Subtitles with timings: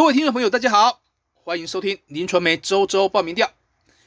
[0.00, 1.02] 各位听众朋友，大家好，
[1.34, 3.50] 欢迎收听林传媒周周报民调。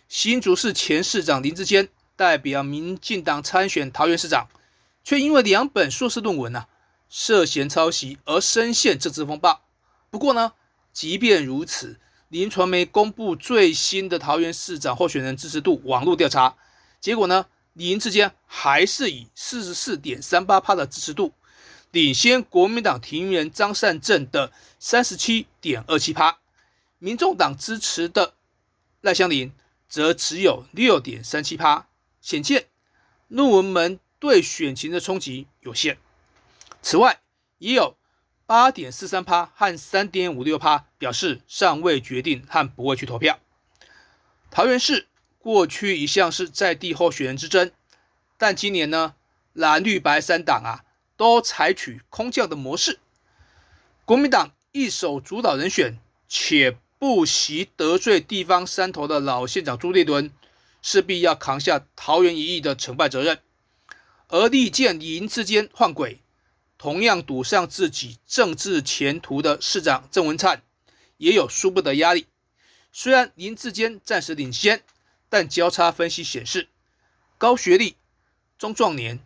[0.09, 4.47] 新竹市前市长林志坚代表民进党参选桃园市长，
[5.03, 6.65] 却因为两本硕士论文呢
[7.09, 9.61] 涉嫌抄袭而深陷政治风暴。
[10.09, 10.53] 不过呢，
[10.91, 11.99] 即便如此，
[12.29, 16.55] 林传媒公布最新的桃园市长候选人支持度网络调查
[16.99, 21.31] 结果呢，林志坚还是以四十四点三八趴的支持度。
[21.93, 26.39] 领先国民党提名人张善政的三十七点二七趴，
[26.97, 28.33] 民众党支持的
[29.01, 29.51] 赖香林
[29.87, 31.85] 则只有六点三七趴，
[32.19, 32.65] 显见
[33.27, 35.99] 论文门对选情的冲击有限。
[36.81, 37.19] 此外，
[37.59, 37.95] 也有
[38.47, 43.39] 八点四三趴和三点五六趴表示尚未决定和不会去投票。
[44.49, 47.71] 桃园市过去一向是在地候选人之争，
[48.39, 49.13] 但今年呢，
[49.53, 50.83] 蓝绿白三党啊。
[51.15, 52.99] 都采取空降的模式，
[54.05, 60.31] 国民党一手主导人选，且不惜得罪地方山头的老县长朱立伦，
[60.81, 63.39] 势必要扛下桃园一役的成败责任。
[64.29, 66.21] 而力荐林志坚换轨，
[66.77, 70.63] 同样赌上自己政治前途的市长郑文灿，
[71.17, 72.25] 也有输不得压力。
[72.91, 74.83] 虽然林志坚暂时领先，
[75.29, 76.69] 但交叉分析显示，
[77.37, 77.95] 高学历、
[78.57, 79.19] 中壮年。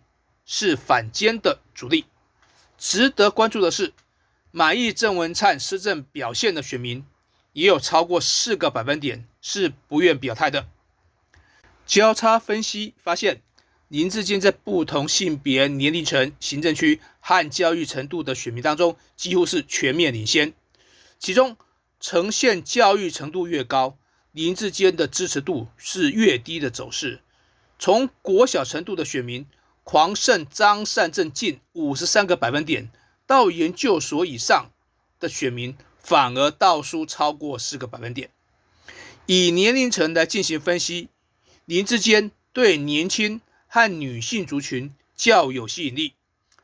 [0.48, 2.06] 是反间的主力。
[2.80, 3.94] 值得关注的是，
[4.52, 7.06] 满意郑文灿施政表现的选民，
[7.54, 10.67] 也有超过四个百分点是不愿表态的。
[11.86, 13.42] 交叉分析发现，
[13.88, 20.54] 林志坚在不同性别、年龄层、行政区和教育程度的选民当中，几乎是全面领先。
[21.20, 21.58] 其中，
[22.00, 23.98] 呈现教育程度越高，
[24.32, 27.22] 林志坚的支持度是越低的走势。
[27.80, 29.45] 从国小程度的选民。
[29.89, 32.91] 狂胜张善政近五十三个百分点，
[33.25, 34.69] 到研究所以上
[35.17, 38.30] 的选民反而倒输超过四个百分点。
[39.27, 41.08] 以年龄层来进行分析，
[41.63, 46.15] 林志坚对年轻和女性族群较有吸引力。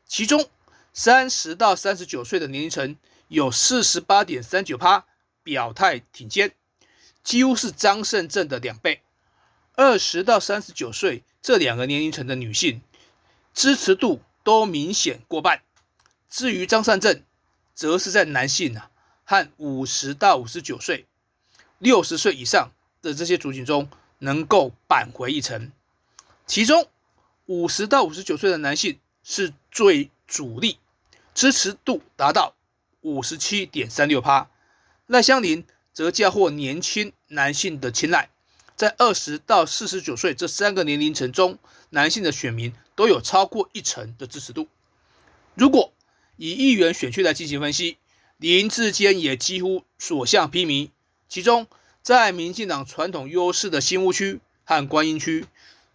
[0.06, 0.50] 其中，
[0.92, 2.94] 三十到三十九岁的年龄层
[3.28, 5.06] 有四十八点三九趴
[5.42, 6.52] 表态挺坚，
[7.22, 9.00] 几乎是张胜政的两倍。
[9.76, 12.82] 二十到三十九岁这两个年龄层的女性。
[13.54, 15.62] 支持度都明显过半，
[16.28, 17.22] 至于张善政，
[17.74, 18.90] 则是在男性啊
[19.24, 21.06] 和五十到五十九岁、
[21.78, 23.88] 六十岁以上的这些族群中
[24.18, 25.70] 能够扳回一城。
[26.46, 26.88] 其中
[27.46, 30.78] 五十到五十九岁的男性是最主力，
[31.32, 32.54] 支持度达到
[33.02, 34.50] 五十七点三六趴。
[35.06, 38.30] 赖香林则嫁祸年轻男性的青睐，
[38.76, 41.58] 在二十到四十九岁这三个年龄层中，
[41.90, 42.72] 男性的选民。
[42.96, 44.68] 都有超过一成的支持度。
[45.54, 45.92] 如果
[46.36, 47.98] 以议员选区来进行分析，
[48.36, 50.90] 林志坚也几乎所向披靡。
[51.28, 51.66] 其中，
[52.02, 55.46] 在民进党传统优势的新屋区和观音区，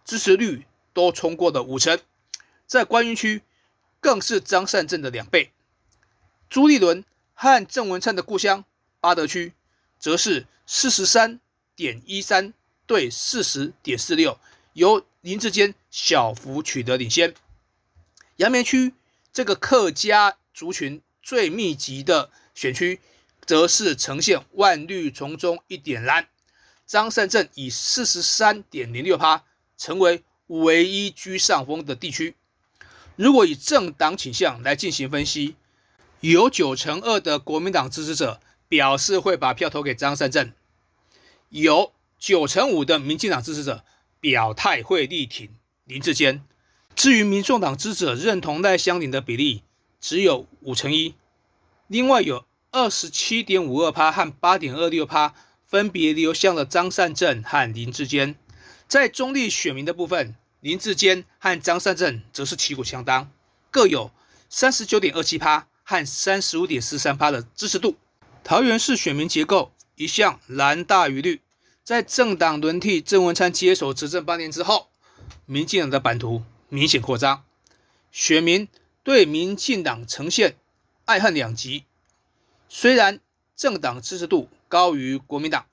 [0.04, 1.98] 支持率都冲过了五成。
[2.66, 3.42] 在观音区，
[4.00, 5.50] 更是张善政的两倍。
[6.48, 7.04] 朱立伦
[7.34, 8.64] 和郑文灿的故乡
[9.00, 9.54] 巴德区，
[9.98, 11.40] 则是四十三
[11.74, 12.52] 点一三
[12.90, 14.36] 对四十点四六。
[14.72, 17.32] 由林志坚小幅取得领先，
[18.38, 18.94] 阳明区
[19.32, 22.98] 这个客家族群最密集的选区，
[23.46, 26.26] 则是呈现万绿丛中一点蓝。
[26.84, 29.44] 张善政以四十三点零六趴，
[29.78, 32.34] 成为唯一居上风的地区。
[33.14, 35.54] 如果以政党倾向来进行分析，
[36.18, 40.52] 有九成二的国民党支持者表示会把票投给张善政，
[41.50, 43.82] 有九成五的民进党支持者。
[44.22, 45.48] 表态会力挺
[45.84, 46.44] 林志坚。
[46.94, 49.62] 至于民众党支持者认同赖香林的比例
[49.98, 51.14] 只有五成一，
[51.86, 55.34] 另外有二十七点五二趴和八点二六趴
[55.66, 58.34] 分别流向了张善政和林志坚。
[58.86, 63.32] 在中立选民的部分，林志坚和张善政则是旗鼓相当，
[63.70, 64.10] 各有
[64.50, 67.96] 三十九点二七趴和三十五点四三趴的支持度。
[68.44, 71.40] 桃园市选民结构一向蓝大于绿。
[71.82, 74.90] 在政党轮替，郑文灿接手执政八年之后，
[75.46, 77.44] 民进党的版图明显扩张，
[78.12, 78.68] 选民
[79.02, 80.56] 对民进党呈现
[81.06, 81.84] 爱恨两极。
[82.68, 83.18] 虽然
[83.56, 85.66] 政党支持度高于国民党，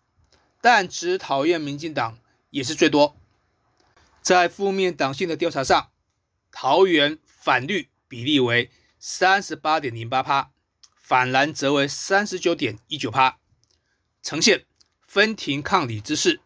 [0.59, 2.17] 但只讨厌民进党
[2.49, 3.15] 也是最多。
[4.23, 5.91] 在负面党性的调查上，
[6.51, 10.51] 桃园反绿比例为三十八点零八趴，
[10.99, 13.37] 反蓝则为三十九点一九趴，
[14.23, 14.65] 呈现。
[15.07, 16.41] 分庭抗礼之势，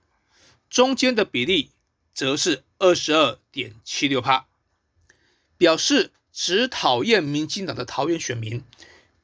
[0.69, 1.71] 中间的比例
[2.13, 4.47] 则是二十二点七六趴，
[5.57, 8.63] 表示只讨厌民进党的桃园选民，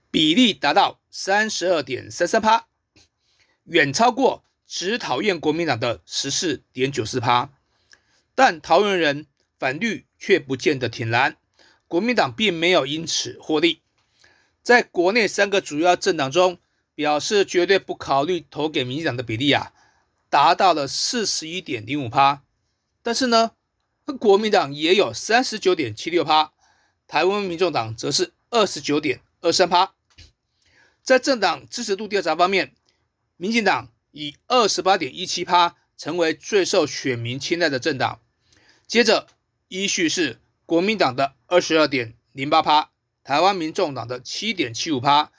[0.10, 2.68] 比例达到三十二点三三趴，
[3.66, 7.54] 远超过只讨厌国民党的十四点九四趴。
[8.36, 11.38] 但桃园人反绿却不见得挺蓝，
[11.88, 13.82] 国民党并没有因此获利。
[14.62, 16.60] 在国内三个主要政党中，
[16.98, 19.72] 表示绝对不考虑投给民进党的比例啊，
[20.32, 22.42] 达到了四十一点零五趴。
[23.04, 23.52] 但是呢，
[24.20, 26.54] 国民党也有三十九点七六趴，
[27.06, 29.94] 台湾民众党则是二十九点二三趴。
[31.04, 32.74] 在政党支持度调查方面，
[33.36, 38.20] 民进党以二十八点一七趴成为最受选民青睐的政党。
[38.88, 39.28] 接着，
[39.68, 42.90] 依序是国民党的二十二点零八趴，
[43.24, 45.32] 台湾民众党的七点七五趴，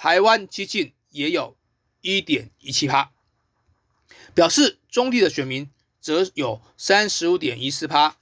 [0.00, 1.56] 台湾激进也有
[2.02, 3.10] 一点一七趴。
[4.32, 5.68] 表示中立的选民
[6.00, 8.16] 则有三十五点一四趴。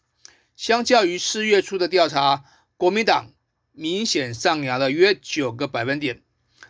[0.57, 2.47] 相较于四月初的调查，
[2.79, 3.35] 国民党
[3.73, 6.23] 明显上扬了约九个百分点，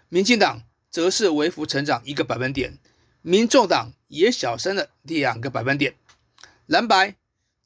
[0.08, 2.80] 民进党则是微幅成长一个百分点，
[3.22, 5.94] 民众党也小升了两个百分点。
[6.66, 7.14] 蓝白。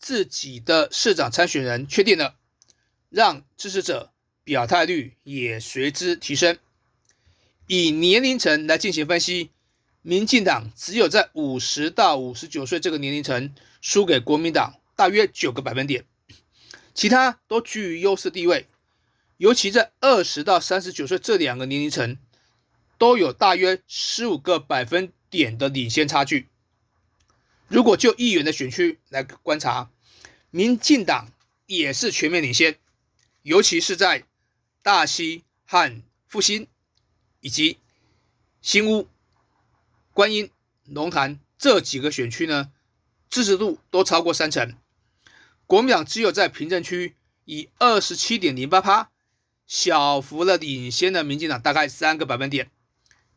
[0.03, 2.39] 自己的市长参选人确定了，
[3.11, 4.15] 让支持者
[4.45, 6.59] 表态率也随之提升。
[7.73, 9.53] 以年龄层来进行分析，
[10.03, 16.05] 民进党只有在五十到五十九岁这个年龄层输给国民党大约九个百分点，
[16.95, 18.67] 其他都居于优势地位。
[19.37, 22.17] 尤其在二十到三十九岁这两个年龄层，
[22.99, 26.49] 都有大约十五个百分点的领先差距。
[27.69, 29.93] 如果就议员的选区来观察，
[30.51, 31.31] 民进党
[31.67, 32.81] 也是全面领先，
[33.43, 34.25] 尤其是在
[34.83, 36.67] 大溪和复兴
[37.41, 37.79] 以及
[38.63, 39.09] 新屋、
[40.13, 40.51] 观音、
[40.85, 42.71] 龙潭这几个选区呢，
[43.29, 44.75] 支持度都超过三成。
[45.67, 47.15] 国民党只有在平镇区
[47.45, 49.11] 以二十七点零八趴
[49.67, 52.71] 小幅的领先了民进党大概三个百分点，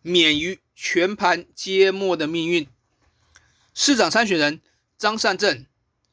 [0.01, 2.67] 免于全盘皆末的命运。
[3.75, 4.59] 市长参选人
[4.97, 5.65] 张善政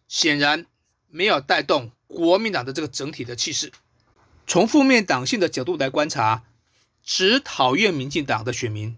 [0.08, 0.66] 显然
[1.08, 3.72] 没有带动国民党的这个整体的气势。
[4.46, 6.44] 从负面党性的角度来观察，
[7.02, 8.96] 只讨厌民进党的选民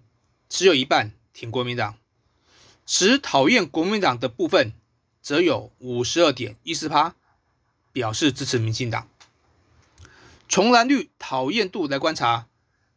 [0.49, 1.96] 只有一半挺国民党，
[2.84, 4.72] 只讨厌国民党的部分
[5.20, 7.14] 则有五十二点一四趴
[7.93, 9.08] 表示支持民进党。
[10.49, 12.49] 从蓝绿讨厌度来观察，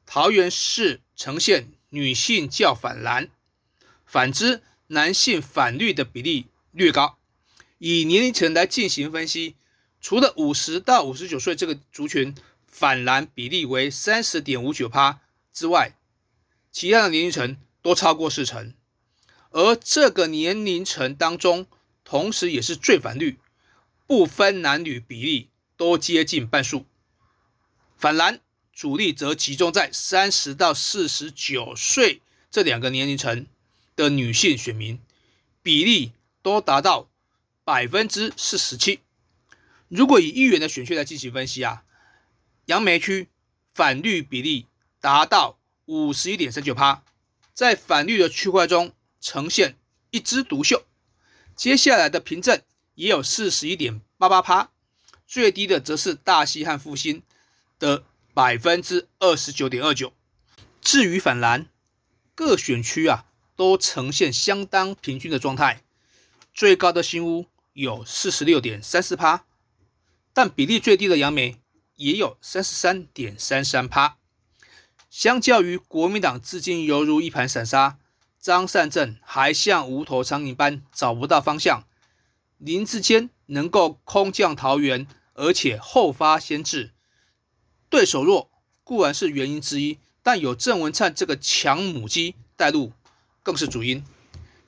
[0.06, 3.30] 桃园市呈现女性较反蓝，
[4.06, 4.62] 反之。
[4.90, 7.18] 男性反绿的比例略高，
[7.80, 9.56] 以年龄层来进行分析，
[10.00, 12.36] 除了五十到五十九岁这个族群
[12.76, 15.22] 反蓝比例为三十点五九趴
[15.54, 15.96] 之外，
[16.74, 18.74] 其他的年龄层都超过四成。
[19.52, 21.68] 而这个年龄层当中，
[22.04, 23.40] 同时也是最反绿，
[24.06, 26.86] 不分男女比例都接近半数。
[27.96, 28.42] 反蓝
[28.74, 33.48] 主力则集中在三十到四十九岁这两个年龄层。
[33.96, 35.00] 的女性选民
[35.64, 36.12] 比例
[36.42, 37.08] 都达到
[37.64, 39.00] 百分之四十七。
[39.88, 41.85] 如果以议员的选区来进行分析啊，
[42.66, 43.30] 杨梅区
[43.74, 44.68] 反绿比例
[45.00, 47.04] 达到五十一点三九趴，
[47.54, 49.76] 在反绿的区块中呈现
[50.12, 50.84] 一枝独秀。
[51.56, 52.62] 接下来的凭证
[52.96, 54.72] 也有四十一点八八趴，
[55.26, 57.24] 最低的则是大溪和复兴
[57.80, 58.04] 的
[58.34, 60.14] 百分之二十九点二九。
[60.82, 61.68] 至于反蓝
[62.34, 63.26] 各选区啊。
[63.58, 65.82] 都呈现相当平均的状态，
[66.54, 69.46] 最高的新屋有四十六点三四趴，
[70.34, 71.56] 但比例最低的杨梅
[71.96, 74.18] 也有三十三点三三趴。
[75.10, 77.98] 相较于国民党至今犹如一盘散沙，
[78.40, 81.86] 张善政还像无头苍蝇般找不到方向。
[82.58, 86.92] 林志坚能够空降桃园，而且后发先至，
[87.90, 88.50] 对手弱
[88.84, 92.94] 固然是原因之一，但有郑文灿这个强母鸡带路。
[93.44, 94.04] 更是主因。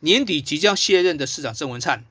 [0.01, 2.05] 年底即将卸任的市长郑文灿，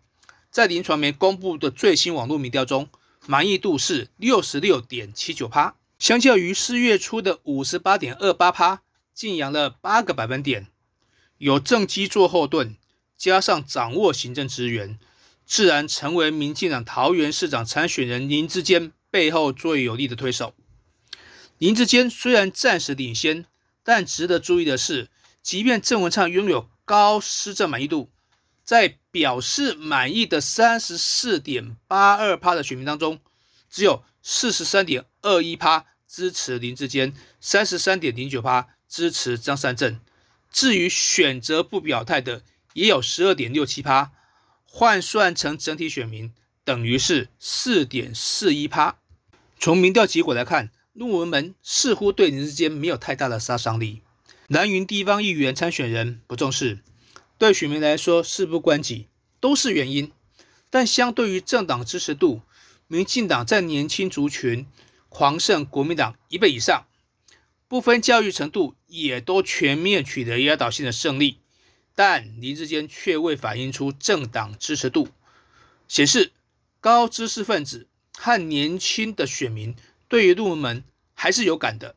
[0.51, 2.89] 在林传媒公布的最新网络民调中，
[3.27, 10.69] 满意度是六十六点七九趴，相较于四月初的五十八点二八趴，晋扬了八个百分点。
[11.39, 12.77] 有政绩做后盾，
[13.17, 14.99] 加上掌握行政资源，
[15.45, 20.55] 自然成为民进党桃园市长参选人林志坚背后最有力的推手。
[21.59, 23.45] 林志坚虽然暂时领先，
[23.83, 25.09] 但值得注意的是。
[25.43, 28.11] 即便郑文灿拥有高施政满意度，
[28.67, 33.21] 在表示满意的三十四点八二趴的选民当中，
[33.71, 40.01] 只有四十三点二一趴支持林志坚，三十三点零九趴支持张善政。
[40.51, 42.43] 至于选择不表态的，
[42.73, 44.11] 也有十二点六七趴，
[44.65, 46.33] 换算成整体选民，
[46.65, 48.99] 等于是四点四一趴。
[49.61, 54.03] 从民调结果来看，论文门似乎对林志坚没有太大的杀伤力。
[54.49, 56.81] 南云地方议员参选人不重视，
[57.39, 59.09] 对选民来说事不关己，
[59.41, 60.11] 都是原因。
[60.71, 62.43] 但相对于政党支持度，
[62.87, 64.67] 民进党在年轻族群
[65.09, 66.87] 狂胜国民党一倍以上，
[67.69, 71.39] 不分教育程度，也都全面取得压倒性的胜利。
[71.95, 75.09] 但林志坚却未反映出政党支持度，
[75.89, 76.33] 显示
[76.81, 77.89] 高知识分子
[78.19, 79.75] 和年轻的选民
[80.09, 81.97] 对于论文门还是有感的。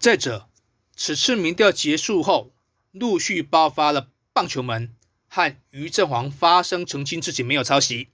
[0.00, 0.48] 再者，
[0.96, 2.52] 此次民调结束后，
[2.90, 4.94] 陆续爆发了棒球门
[5.28, 8.08] 和于正煌发声澄清自己没有抄袭，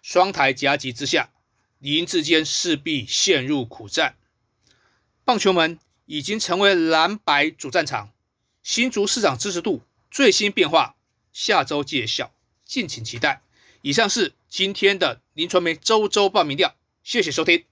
[0.00, 1.30] 双台夹击之下，
[1.80, 4.16] 林志坚势必陷入苦战。
[5.24, 8.12] 棒球门已经成为蓝白主战场，
[8.62, 9.82] 新竹市长支持度。
[10.08, 10.94] 最新变化，
[11.32, 12.32] 下周揭晓，
[12.64, 13.42] 敬请期待。
[13.82, 17.69] 以上是今天的林传媒周周报民调，谢谢收听。